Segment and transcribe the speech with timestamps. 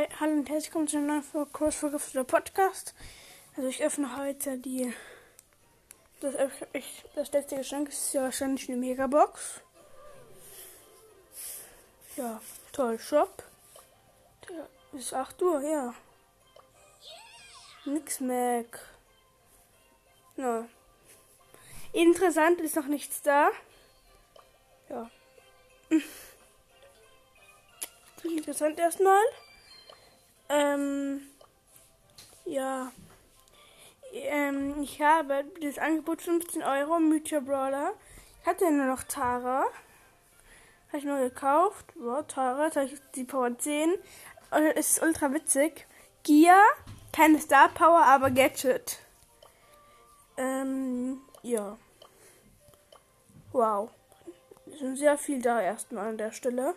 [0.00, 2.94] Hi, hallo und herzlich willkommen zu einer neuen Kursfolge für den Podcast.
[3.54, 4.94] Also ich öffne heute die
[6.22, 6.34] das,
[6.72, 9.60] ich, das letzte Geschenk ist ja wahrscheinlich eine Megabox.
[12.16, 12.40] Ja,
[12.72, 13.42] toll, Shop.
[14.48, 14.66] Der
[14.98, 15.92] ist 8 Uhr, ja.
[17.84, 18.80] Nix Mac.
[20.36, 20.66] Na.
[21.92, 23.50] Interessant ist noch nichts da.
[24.88, 25.10] Ja.
[28.24, 29.20] Interessant erstmal.
[30.50, 31.20] Ähm,
[32.44, 32.90] ja.
[34.12, 37.92] Ähm, ich habe das Angebot 15 Euro Mythia Brawler.
[38.42, 39.66] Ich hatte nur noch Tara.
[40.88, 41.86] Habe ich nur gekauft.
[41.94, 42.64] Wow, Tara.
[42.64, 43.92] Jetzt habe ich die Power 10.
[44.50, 45.86] Und es ist ultra witzig.
[46.24, 46.60] Gia,
[47.12, 48.98] keine Star Power, aber Gadget.
[50.36, 51.78] Ähm, ja.
[53.52, 53.90] Wow.
[54.78, 56.74] Sind sehr viel da erstmal an der Stelle.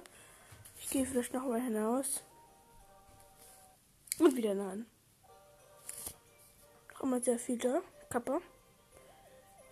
[0.79, 2.21] Ich gehe vielleicht noch mal hinaus.
[4.19, 4.85] Und wieder nein.
[6.93, 7.81] Noch immer sehr viele.
[8.09, 8.39] Kappa.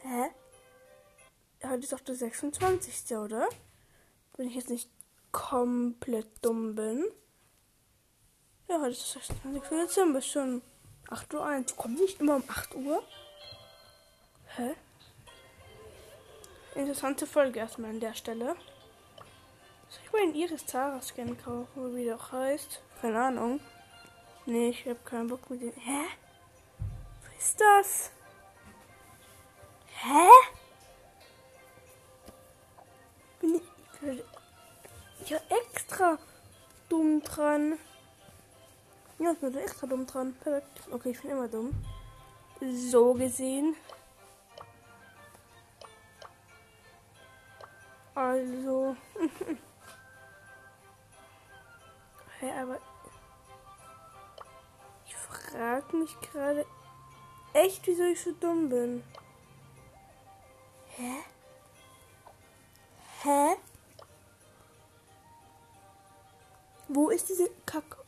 [0.01, 0.29] Hä?
[1.63, 3.17] Heute ist doch der 26.
[3.17, 3.47] oder?
[4.35, 4.89] Wenn ich jetzt nicht
[5.31, 7.05] komplett dumm bin.
[8.67, 9.69] Ja, heute ist der 26.
[9.69, 10.19] Dezember.
[10.19, 10.61] Ist schon
[11.09, 11.75] 8 Uhr 1.
[11.75, 13.03] Kommt nicht immer um 8 Uhr?
[14.55, 14.75] Hä?
[16.75, 18.55] Interessante Folge erstmal an der Stelle.
[19.89, 22.81] Soll ich mal den Iris Tara Scan kaufen, wie der auch heißt?
[23.01, 23.59] Keine Ahnung.
[24.45, 25.71] Nee, ich hab keinen Bock mit dem.
[25.73, 26.05] Hä?
[27.21, 28.11] Was ist das?
[29.87, 30.29] Hä?
[33.39, 33.61] Bin ich.
[35.29, 36.17] Ja, extra
[36.89, 37.77] dumm dran.
[39.19, 40.33] Ja, ich bin extra dumm dran.
[40.33, 40.91] Perfekt.
[40.91, 41.71] Okay, ich bin immer dumm.
[42.59, 43.75] So gesehen.
[48.15, 48.95] Also.
[52.39, 52.79] Hä, aber
[55.91, 56.65] frage mich gerade
[57.53, 59.03] echt, wieso ich so dumm bin.
[60.95, 61.23] Hä?
[63.23, 63.55] Hä?
[66.87, 68.01] Wo ist diese Kackbox?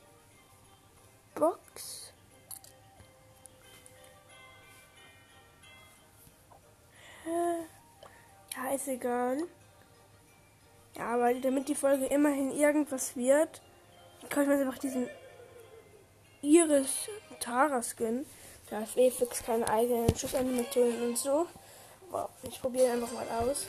[8.56, 9.38] Ja, ist egal.
[10.96, 13.62] Ja, aber damit die Folge immerhin irgendwas wird,
[14.30, 15.10] kann ich mir einfach diesen
[16.44, 17.10] Iris
[17.40, 18.26] Tara Skin.
[18.70, 21.48] Da ist eh fix keine eigenen Schussanimationen und so.
[22.10, 23.68] Wow, ich probiere einfach mal aus.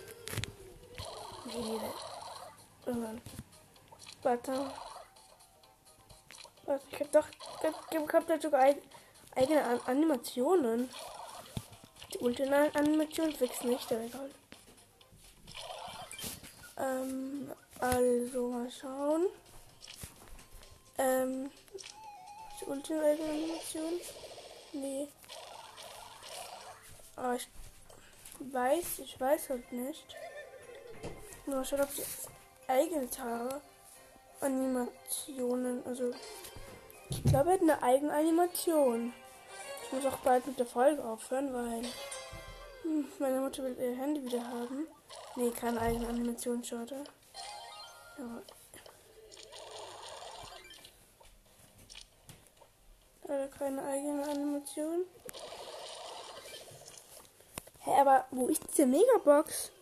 [4.23, 4.71] Warte.
[6.67, 7.27] Warte, ich hab doch.
[7.91, 8.75] Ich hab da sogar
[9.35, 10.91] eigene Animationen.
[12.13, 14.31] Die Ulti-Animation fix nicht, aber egal.
[16.77, 19.27] Ähm, also mal schauen.
[20.99, 21.51] Ähm,
[22.65, 24.01] die Ultimate-Animation?
[24.73, 25.09] Nee.
[27.17, 27.49] Aber ah, ich
[28.41, 30.17] weiß, ich weiß halt nicht.
[31.47, 32.03] Nur schaut, ob die
[32.67, 33.61] eigene Tare
[34.41, 36.13] Animationen, also
[37.09, 39.13] ich glaube, er hat eine eigene Animation.
[39.85, 41.83] Ich muss auch bald mit der Folge aufhören, weil
[42.83, 44.87] hm, meine Mutter will ihr Handy wieder haben.
[45.37, 47.05] Nee, keine eigene Animation, schade.
[48.19, 48.43] Aber
[53.27, 55.05] Leider keine eigene Animation.
[57.81, 59.73] Hä, hey, aber wo ist diese Megabox?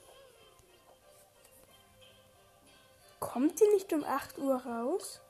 [3.18, 5.20] Kommt die nicht um 8 Uhr raus?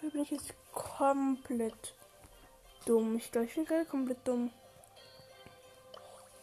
[0.00, 1.94] Da bin ich jetzt komplett
[2.84, 3.16] dumm.
[3.16, 4.52] Ich glaube, ich bin gerade komplett dumm.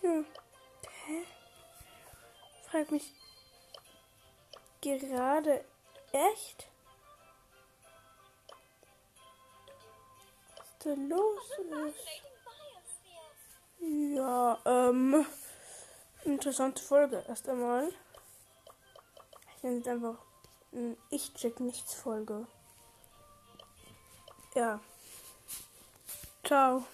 [0.02, 0.24] Ja.
[1.06, 1.24] Hä?
[2.70, 3.12] Frag mich
[4.82, 5.64] gerade
[6.12, 6.68] echt?
[10.84, 11.42] Da los
[11.90, 12.00] ist.
[14.16, 15.26] Ja, ähm.
[16.26, 17.90] Interessante Folge erst einmal.
[19.58, 20.18] Ich nenne es einfach
[21.10, 22.48] Ich check nichts Folge.
[24.56, 24.80] Ja.
[26.44, 26.86] Ciao.